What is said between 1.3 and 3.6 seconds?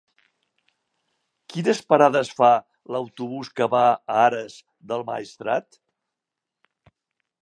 Quines parades fa l'autobús